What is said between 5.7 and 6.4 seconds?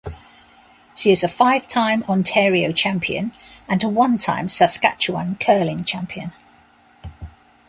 champion.